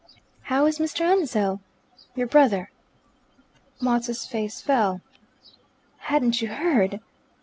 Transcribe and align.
"How 0.45 0.65
is 0.65 0.79
Mr. 0.79 1.01
Ansell, 1.01 1.61
your 2.15 2.25
brother?" 2.25 2.71
Maud's 3.79 4.25
face 4.25 4.59
fell. 4.59 5.01
"Hadn't 5.97 6.41
you 6.41 6.47
heard?" 6.47 7.01